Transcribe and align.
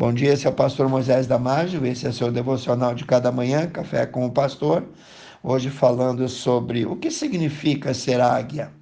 Bom 0.00 0.14
dia, 0.14 0.32
esse 0.32 0.46
é 0.46 0.48
o 0.48 0.54
pastor 0.54 0.88
Moisés 0.88 1.26
Damásio, 1.26 1.84
esse 1.84 2.06
é 2.06 2.08
o 2.08 2.12
seu 2.14 2.32
devocional 2.32 2.94
de 2.94 3.04
cada 3.04 3.30
manhã, 3.30 3.68
Café 3.68 4.06
com 4.06 4.24
o 4.24 4.30
Pastor. 4.30 4.82
Hoje 5.42 5.68
falando 5.68 6.26
sobre 6.26 6.86
o 6.86 6.96
que 6.96 7.10
significa 7.10 7.92
ser 7.92 8.18
águia. 8.18 8.72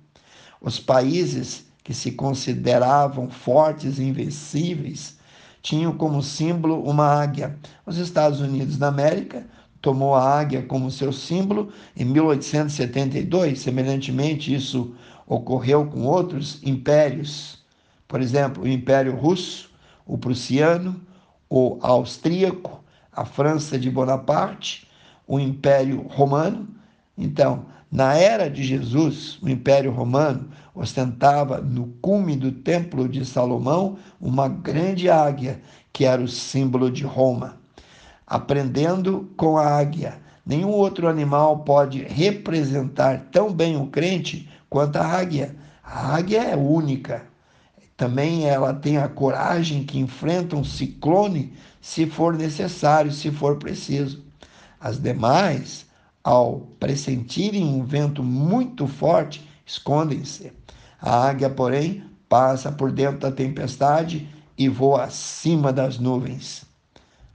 Os 0.61 0.79
países 0.79 1.67
que 1.83 1.93
se 1.93 2.13
consideravam 2.13 3.29
fortes 3.29 3.99
e 3.99 4.05
invencíveis 4.05 5.19
tinham 5.61 5.93
como 5.93 6.23
símbolo 6.23 6.81
uma 6.85 7.07
águia. 7.07 7.59
Os 7.85 7.97
Estados 7.97 8.41
Unidos 8.41 8.79
da 8.79 8.87
América 8.87 9.45
tomou 9.83 10.15
a 10.15 10.23
águia 10.23 10.63
como 10.63 10.89
seu 10.89 11.13
símbolo 11.13 11.73
em 11.97 12.05
1872. 12.05 13.59
Semelhantemente, 13.59 14.55
isso 14.55 14.95
ocorreu 15.27 15.85
com 15.85 16.05
outros 16.05 16.63
impérios. 16.63 17.59
Por 18.07 18.21
exemplo, 18.21 18.63
o 18.63 18.69
Império 18.69 19.17
Russo, 19.17 19.69
o 20.07 20.17
Prussiano, 20.17 21.08
o 21.49 21.79
Austríaco, 21.81 22.83
a 23.13 23.25
França 23.25 23.79
de 23.79 23.91
Bonaparte, 23.91 24.89
o 25.27 25.39
Império 25.39 26.07
Romano. 26.09 26.69
Então, 27.17 27.67
na 27.91 28.15
era 28.15 28.51
de 28.51 28.63
Jesus, 28.63 29.39
o 29.43 29.49
Império 29.49 29.91
Romano 29.91 30.49
ostentava 30.75 31.59
no 31.59 31.87
cume 32.03 32.37
do 32.37 32.53
Templo 32.53 33.09
de 33.09 33.25
Salomão 33.25 33.99
uma 34.21 34.47
grande 34.47 35.09
águia, 35.09 35.61
que 35.93 36.05
era 36.05 36.23
o 36.23 36.29
símbolo 36.29 36.91
de 36.91 37.05
Roma. 37.05 37.57
Aprendendo 38.27 39.31
com 39.37 39.57
a 39.57 39.67
águia, 39.67 40.21
nenhum 40.45 40.71
outro 40.71 41.09
animal 41.09 41.61
pode 41.61 42.03
representar 42.03 43.29
tão 43.33 43.53
bem 43.53 43.77
o 43.77 43.87
crente 43.87 44.49
quanto 44.69 44.97
a 44.97 45.07
águia. 45.07 45.57
A 45.83 46.15
águia 46.15 46.43
é 46.43 46.57
única. 46.57 47.25
Também 47.99 48.47
ela 48.47 48.73
tem 48.73 48.97
a 48.97 49.09
coragem 49.09 49.83
que 49.83 49.99
enfrenta 49.99 50.55
um 50.55 50.63
ciclone 50.63 51.53
se 51.81 52.07
for 52.07 52.33
necessário, 52.33 53.11
se 53.11 53.29
for 53.33 53.57
preciso. 53.57 54.25
As 54.81 55.01
demais, 55.01 55.85
ao 56.23 56.61
pressentirem 56.79 57.65
um 57.65 57.85
vento 57.85 58.23
muito 58.23 58.87
forte, 58.87 59.45
escondem-se. 59.67 60.53
A 61.03 61.29
águia, 61.29 61.51
porém, 61.51 62.05
passa 62.29 62.71
por 62.71 62.93
dentro 62.93 63.19
da 63.19 63.33
tempestade 63.33 64.29
e 64.57 64.69
voa 64.69 65.03
acima 65.03 65.73
das 65.73 65.99
nuvens. 65.99 66.65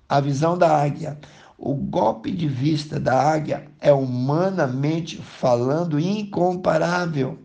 A 0.08 0.22
visão 0.22 0.58
da 0.58 0.82
águia. 0.82 1.20
O 1.58 1.76
golpe 1.76 2.32
de 2.32 2.48
vista 2.48 3.02
da 3.02 3.22
águia 3.22 3.68
é 3.82 3.92
humanamente 3.92 5.18
falando 5.18 6.00
incomparável. 6.00 7.38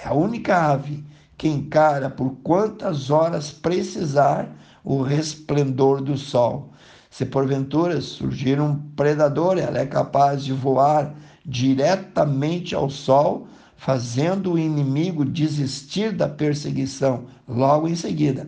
É 0.00 0.06
a 0.06 0.14
única 0.14 0.56
ave 0.56 1.09
que 1.40 1.48
encara 1.48 2.10
por 2.10 2.36
quantas 2.42 3.08
horas 3.08 3.50
precisar 3.50 4.54
o 4.84 5.00
resplendor 5.00 6.02
do 6.02 6.14
sol. 6.14 6.70
Se 7.08 7.24
porventura 7.24 7.98
surgir 8.02 8.60
um 8.60 8.76
predador, 8.94 9.56
ela 9.56 9.78
é 9.78 9.86
capaz 9.86 10.44
de 10.44 10.52
voar 10.52 11.14
diretamente 11.42 12.74
ao 12.74 12.90
sol, 12.90 13.48
fazendo 13.74 14.52
o 14.52 14.58
inimigo 14.58 15.24
desistir 15.24 16.12
da 16.12 16.28
perseguição 16.28 17.24
logo 17.48 17.88
em 17.88 17.96
seguida. 17.96 18.46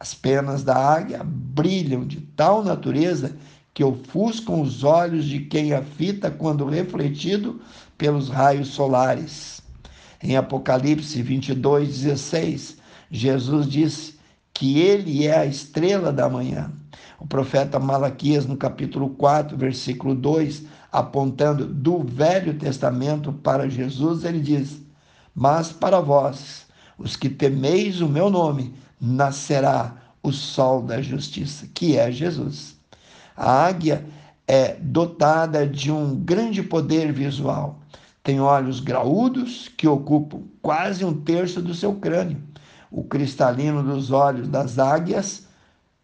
As 0.00 0.12
penas 0.12 0.64
da 0.64 0.76
águia 0.76 1.22
brilham 1.24 2.04
de 2.04 2.20
tal 2.20 2.64
natureza 2.64 3.36
que 3.72 3.84
ofuscam 3.84 4.60
os 4.60 4.82
olhos 4.82 5.24
de 5.24 5.38
quem 5.38 5.72
a 5.72 5.82
fita 5.82 6.32
quando 6.32 6.66
refletido 6.66 7.60
pelos 7.96 8.28
raios 8.28 8.70
solares. 8.70 9.67
Em 10.22 10.36
Apocalipse 10.36 11.22
22, 11.22 12.02
16, 12.02 12.76
Jesus 13.10 13.68
disse 13.68 14.18
que 14.52 14.80
ele 14.80 15.26
é 15.26 15.38
a 15.38 15.46
estrela 15.46 16.12
da 16.12 16.28
manhã. 16.28 16.72
O 17.20 17.26
profeta 17.26 17.78
Malaquias, 17.78 18.44
no 18.44 18.56
capítulo 18.56 19.10
4, 19.10 19.56
versículo 19.56 20.14
2, 20.14 20.64
apontando 20.90 21.66
do 21.66 22.02
Velho 22.02 22.54
Testamento 22.54 23.32
para 23.32 23.68
Jesus, 23.68 24.24
ele 24.24 24.40
diz: 24.40 24.80
Mas 25.34 25.70
para 25.70 26.00
vós, 26.00 26.66
os 26.98 27.14
que 27.14 27.28
temeis 27.28 28.00
o 28.00 28.08
meu 28.08 28.28
nome, 28.28 28.74
nascerá 29.00 29.94
o 30.22 30.32
sol 30.32 30.82
da 30.82 31.00
justiça, 31.00 31.68
que 31.72 31.96
é 31.96 32.10
Jesus. 32.10 32.76
A 33.36 33.66
águia 33.66 34.04
é 34.46 34.74
dotada 34.80 35.66
de 35.66 35.92
um 35.92 36.16
grande 36.16 36.62
poder 36.62 37.12
visual. 37.12 37.77
Tem 38.28 38.42
olhos 38.42 38.78
graúdos 38.78 39.70
que 39.74 39.88
ocupam 39.88 40.42
quase 40.60 41.02
um 41.02 41.18
terço 41.18 41.62
do 41.62 41.72
seu 41.72 41.94
crânio. 41.94 42.36
O 42.90 43.02
cristalino 43.02 43.82
dos 43.82 44.10
olhos 44.10 44.46
das 44.48 44.78
águias 44.78 45.48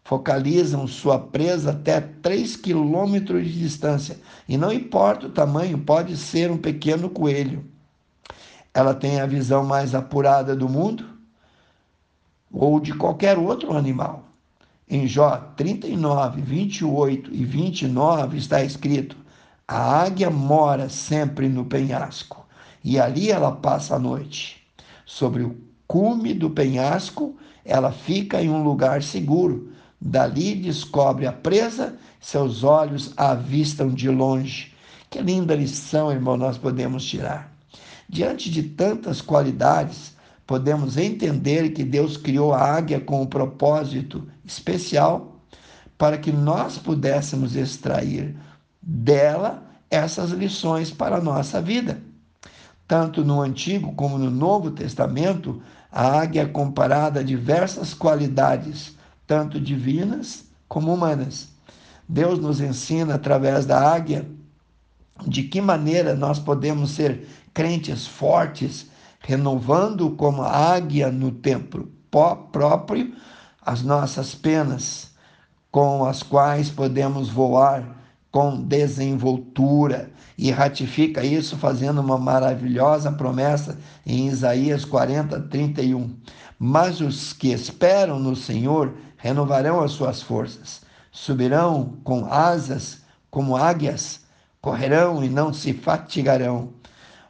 focalizam 0.03 0.87
sua 0.87 1.19
presa 1.19 1.69
até 1.69 2.01
3 2.01 2.55
quilômetros 2.55 3.45
de 3.45 3.59
distância. 3.59 4.17
E 4.49 4.57
não 4.57 4.73
importa 4.73 5.27
o 5.27 5.29
tamanho, 5.29 5.77
pode 5.77 6.17
ser 6.17 6.49
um 6.49 6.57
pequeno 6.57 7.11
coelho. 7.11 7.63
Ela 8.73 8.95
tem 8.95 9.21
a 9.21 9.27
visão 9.27 9.63
mais 9.63 9.93
apurada 9.93 10.55
do 10.55 10.67
mundo 10.67 11.05
ou 12.51 12.79
de 12.79 12.95
qualquer 12.95 13.37
outro 13.37 13.77
animal. 13.77 14.23
Em 14.89 15.07
Jó 15.07 15.53
39, 15.55 16.41
28 16.41 17.31
e 17.31 17.45
29 17.45 18.35
está 18.39 18.63
escrito: 18.63 19.15
A 19.67 20.03
águia 20.03 20.29
mora 20.29 20.89
sempre 20.89 21.49
no 21.49 21.65
penhasco, 21.65 22.45
e 22.83 22.99
ali 22.99 23.31
ela 23.31 23.51
passa 23.51 23.95
a 23.95 23.99
noite. 23.99 24.63
Sobre 25.07 25.41
o 25.41 25.57
cume 25.87 26.35
do 26.35 26.51
penhasco, 26.51 27.35
ela 27.63 27.91
fica 27.91 28.39
em 28.39 28.49
um 28.49 28.63
lugar 28.63 29.01
seguro. 29.01 29.71
Dali 29.99 30.53
descobre 30.53 31.25
a 31.25 31.33
presa, 31.33 31.97
seus 32.21 32.63
olhos 32.63 33.11
a 33.17 33.31
avistam 33.31 33.89
de 33.89 34.07
longe. 34.07 34.71
Que 35.09 35.19
linda 35.19 35.55
lição, 35.55 36.11
irmão, 36.11 36.37
nós 36.37 36.59
podemos 36.59 37.03
tirar. 37.03 37.51
Diante 38.07 38.51
de 38.51 38.61
tantas 38.61 39.19
qualidades, 39.19 40.15
podemos 40.45 40.95
entender 40.95 41.69
que 41.69 41.83
Deus 41.83 42.17
criou 42.17 42.53
a 42.53 42.61
águia 42.61 42.99
com 42.99 43.23
um 43.23 43.25
propósito 43.25 44.27
especial 44.43 45.39
para 45.97 46.19
que 46.19 46.31
nós 46.31 46.77
pudéssemos 46.77 47.55
extrair 47.55 48.35
dela 48.85 49.63
essas 49.89 50.29
lições 50.29 50.91
para 50.91 51.17
a 51.17 51.21
nossa 51.21 51.59
vida. 51.59 51.99
Tanto 52.87 53.25
no 53.25 53.41
Antigo 53.41 53.93
como 53.93 54.17
no 54.17 54.29
Novo 54.29 54.69
Testamento, 54.69 55.61
a 55.91 56.19
águia 56.19 56.43
é 56.43 56.45
comparada 56.45 57.21
a 57.21 57.23
diversas 57.23 57.93
qualidades, 57.93 58.95
tanto 59.25 59.59
divinas 59.59 60.45
como 60.67 60.93
humanas. 60.93 61.49
Deus 62.07 62.37
nos 62.37 62.61
ensina 62.61 63.15
através 63.15 63.65
da 63.65 63.91
águia 63.91 64.29
de 65.25 65.43
que 65.43 65.61
maneira 65.61 66.13
nós 66.13 66.37
podemos 66.37 66.91
ser 66.91 67.27
crentes 67.53 68.05
fortes 68.05 68.87
renovando 69.19 70.11
como 70.11 70.43
águia 70.43 71.09
no 71.09 71.31
templo 71.31 71.91
próprio 72.51 73.15
as 73.65 73.81
nossas 73.81 74.35
penas, 74.35 75.11
com 75.71 76.05
as 76.05 76.21
quais 76.21 76.69
podemos 76.69 77.29
voar 77.29 78.04
com 78.35 78.61
desenvoltura. 78.61 80.11
E 80.37 80.51
ratifica 80.51 81.23
isso 81.23 81.55
fazendo 81.55 82.01
uma 82.01 82.17
maravilhosa 82.17 83.09
promessa 83.09 83.77
em 84.05 84.27
Isaías 84.27 84.83
40, 84.83 85.39
31. 85.43 86.13
Mas 86.59 86.99
os 86.99 87.31
que 87.31 87.53
esperam 87.53 88.19
no 88.19 88.35
Senhor 88.35 88.93
renovarão 89.15 89.79
as 89.81 89.93
suas 89.93 90.21
forças, 90.21 90.81
subirão 91.09 91.95
com 92.03 92.25
asas 92.25 93.03
como 93.31 93.55
águias, 93.55 94.19
correrão 94.61 95.23
e 95.23 95.29
não 95.29 95.53
se 95.53 95.71
fatigarão 95.71 96.73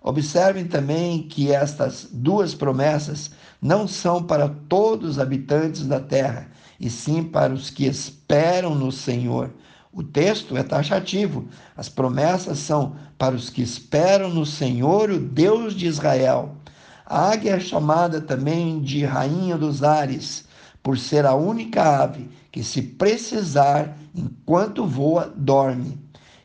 Observem 0.07 0.65
também 0.65 1.23
que 1.23 1.51
estas 1.51 2.07
duas 2.11 2.53
promessas 2.53 3.31
não 3.59 3.87
são 3.87 4.21
para 4.21 4.47
todos 4.47 5.11
os 5.11 5.19
habitantes 5.19 5.87
da 5.87 5.99
terra, 5.99 6.47
e 6.79 6.91
sim 6.91 7.23
para 7.23 7.51
os 7.51 7.71
que 7.71 7.87
esperam 7.87 8.75
no 8.75 8.91
Senhor. 8.91 9.49
O 9.95 10.03
texto 10.03 10.57
é 10.57 10.61
taxativo. 10.61 11.47
As 11.77 11.87
promessas 11.87 12.59
são 12.59 12.97
para 13.17 13.33
os 13.33 13.49
que 13.49 13.61
esperam 13.61 14.29
no 14.29 14.45
Senhor, 14.45 15.09
o 15.09 15.17
Deus 15.17 15.73
de 15.73 15.87
Israel. 15.87 16.57
A 17.05 17.31
águia 17.31 17.51
é 17.51 17.59
chamada 17.61 18.19
também 18.19 18.81
de 18.81 19.05
rainha 19.05 19.57
dos 19.57 19.83
ares, 19.83 20.49
por 20.83 20.97
ser 20.97 21.25
a 21.25 21.33
única 21.33 22.03
ave 22.03 22.29
que, 22.51 22.61
se 22.61 22.81
precisar, 22.81 23.97
enquanto 24.13 24.85
voa, 24.85 25.33
dorme. 25.33 25.97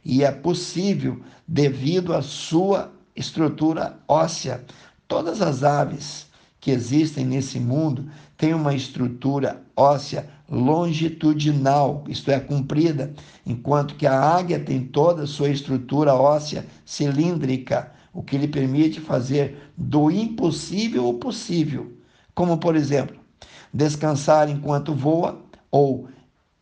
E 0.05 0.23
é 0.23 0.31
possível 0.31 1.21
devido 1.47 2.15
à 2.15 2.23
sua 2.23 2.93
estrutura 3.17 3.99
óssea. 4.07 4.65
Todas 5.09 5.43
as 5.43 5.65
aves 5.65 6.29
que 6.61 6.71
existem 6.71 7.25
nesse 7.25 7.59
mundo 7.59 8.09
têm 8.37 8.55
uma 8.55 8.75
estrutura 8.75 9.61
óssea 9.75 10.29
longitudinal, 10.51 12.05
isto 12.09 12.31
é, 12.31 12.41
comprida, 12.41 13.15
enquanto 13.47 13.95
que 13.95 14.07
a 14.07 14.19
águia 14.19 14.59
tem 14.59 14.85
toda 14.85 15.23
a 15.23 15.27
sua 15.27 15.49
estrutura 15.49 16.15
óssea 16.15 16.67
cilíndrica, 16.85 17.93
o 18.13 18.23
que 18.23 18.37
lhe 18.37 18.49
permite 18.49 19.01
fazer 19.01 19.71
do 19.77 20.11
impossível 20.11 21.09
o 21.09 21.15
possível, 21.15 21.93
como 22.35 22.59
por 22.59 22.75
exemplo, 22.75 23.17
descansar 23.73 24.51
enquanto 24.51 24.93
voa 24.93 25.41
ou 25.71 26.09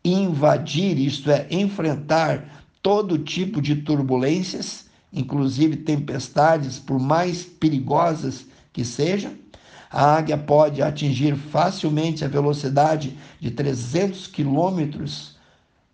invadir, 0.05 0.99
isto 0.99 1.31
é, 1.31 1.47
enfrentar 1.49 2.63
todo 2.81 3.17
tipo 3.17 3.61
de 3.61 3.77
turbulências, 3.77 4.85
inclusive 5.11 5.77
tempestades, 5.77 6.77
por 6.77 6.99
mais 6.99 7.43
perigosas 7.43 8.45
que 8.71 8.85
sejam. 8.85 9.33
A 9.91 10.17
águia 10.17 10.37
pode 10.37 10.81
atingir 10.81 11.35
facilmente 11.35 12.23
a 12.23 12.27
velocidade 12.27 13.17
de 13.39 13.49
300 13.49 14.27
quilômetros 14.27 15.35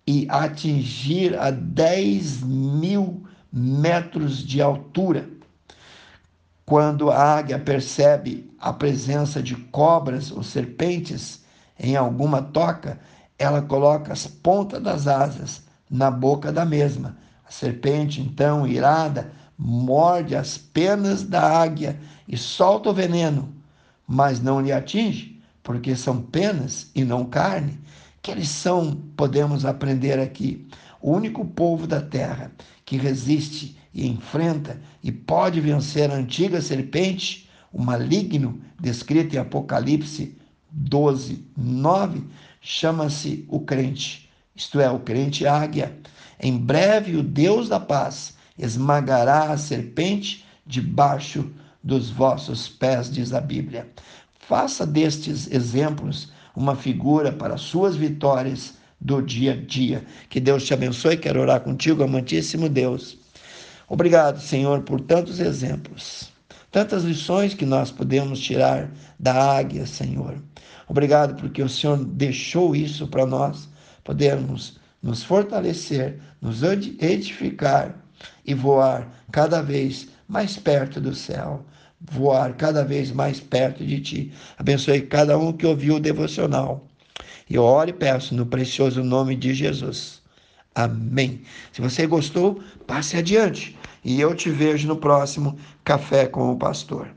e 0.06 0.28
atingir 0.30 1.38
a 1.40 1.50
10 1.50 2.44
mil 2.44 3.24
metros 3.52 4.40
de 4.40 4.62
altura. 4.62 5.30
Quando 6.66 7.10
a 7.10 7.38
águia 7.38 7.58
percebe 7.58 8.52
a 8.60 8.74
presença 8.74 9.42
de 9.42 9.56
cobras 9.56 10.32
ou 10.32 10.44
serpentes 10.44 11.44
em 11.80 11.96
alguma 11.96 12.42
toca, 12.42 13.00
ela 13.38 13.62
coloca 13.62 14.12
as 14.12 14.28
pontas 14.28 14.82
das 14.82 15.08
asas 15.08 15.64
na 15.90 16.10
boca 16.12 16.52
da 16.52 16.66
mesma. 16.66 17.18
A 17.48 17.52
serpente, 17.52 18.20
então, 18.20 18.68
irada, 18.68 19.32
morde 19.58 20.36
as 20.36 20.58
penas 20.58 21.24
da 21.24 21.42
águia 21.42 22.00
e 22.28 22.36
solta 22.38 22.90
o 22.90 22.94
veneno, 22.94 23.54
mas 24.08 24.40
não 24.40 24.62
lhe 24.62 24.72
atinge, 24.72 25.42
porque 25.64 25.96
são 25.96 26.22
penas 26.22 26.92
e 26.94 27.04
não 27.04 27.26
carne. 27.26 27.80
Que 28.22 28.34
lição 28.34 28.96
podemos 29.16 29.66
aprender 29.66 30.20
aqui? 30.20 30.68
O 31.02 31.12
único 31.12 31.46
povo 31.46 31.86
da 31.86 32.02
terra 32.02 32.52
que 32.84 32.98
resiste 32.98 33.78
e 33.94 34.08
enfrenta 34.08 34.80
e 35.04 35.12
pode 35.12 35.62
vencer 35.62 36.12
a 36.12 36.16
antiga 36.16 36.62
serpente, 36.62 37.50
o 37.72 37.82
maligno, 37.82 38.60
descrito 38.80 39.36
em 39.36 39.40
Apocalipse 39.40 40.38
12, 40.72 41.46
9, 41.56 42.24
chama-se 42.62 43.46
o 43.48 43.60
crente, 43.60 44.30
isto 44.56 44.80
é, 44.80 44.90
o 44.90 45.00
crente 45.00 45.48
águia. 45.48 45.98
Em 46.40 46.58
breve 46.58 47.16
o 47.16 47.24
Deus 47.24 47.70
da 47.70 47.80
paz 47.80 48.36
esmagará 48.58 49.52
a 49.52 49.58
serpente 49.58 50.46
debaixo 50.66 51.50
dos 51.86 52.10
vossos 52.10 52.68
pés, 52.68 53.12
diz 53.12 53.32
a 53.32 53.40
Bíblia. 53.40 53.88
Faça 54.40 54.86
destes 54.86 55.50
exemplos 55.52 56.32
uma 56.56 56.76
figura 56.76 57.32
para 57.32 57.58
suas 57.58 57.96
vitórias 57.96 58.74
do 59.00 59.22
dia 59.22 59.54
a 59.54 59.56
dia. 59.56 60.04
Que 60.30 60.40
Deus 60.40 60.66
te 60.66 60.74
abençoe. 60.74 61.16
Quero 61.16 61.42
orar 61.42 61.62
contigo, 61.62 62.04
amantíssimo 62.04 62.68
Deus. 62.68 63.18
Obrigado, 63.88 64.42
Senhor, 64.42 64.82
por 64.82 65.00
tantos 65.00 65.40
exemplos, 65.40 66.32
tantas 66.72 67.04
lições 67.04 67.54
que 67.54 67.68
nós 67.68 67.92
podemos 67.92 68.40
tirar 68.40 68.90
da 69.20 69.58
águia, 69.58 69.86
Senhor. 69.86 70.42
Obrigado 70.88 71.36
porque 71.36 71.62
o 71.62 71.70
Senhor 71.70 72.04
deixou 72.04 72.76
isso 72.76 73.08
para 73.08 73.28
nós 73.28 73.70
podermos 74.04 74.80
nos 75.04 75.24
fortalecer, 75.24 76.20
nos 76.42 76.64
edificar 76.64 77.96
e 78.44 78.56
voar 78.56 79.08
cada 79.32 79.62
vez 79.62 80.08
mais 80.28 80.58
perto 80.58 81.00
do 81.00 81.14
céu, 81.14 81.64
voar 82.12 82.54
cada 82.54 82.84
vez 82.84 83.12
mais 83.12 83.40
perto 83.40 83.86
de 83.86 84.00
ti. 84.00 84.32
Abençoe 84.58 85.02
cada 85.02 85.38
um 85.38 85.52
que 85.54 85.66
ouviu 85.66 85.96
o 85.96 86.00
devocional. 86.00 86.88
Eu 87.50 87.64
oro 87.64 87.90
e 87.90 87.94
peço 87.94 88.36
no 88.36 88.46
precioso 88.46 89.04
nome 89.04 89.36
de 89.36 89.54
Jesus. 89.54 90.22
Amém. 90.74 91.42
Se 91.72 91.82
você 91.82 92.06
gostou, 92.06 92.62
passe 92.86 93.18
adiante. 93.18 93.78
E 94.04 94.20
eu 94.20 94.36
te 94.36 94.50
vejo 94.50 94.88
no 94.88 94.98
próximo 94.98 95.58
Café 95.84 96.28
com 96.28 96.52
o 96.52 96.58
Pastor. 96.58 97.08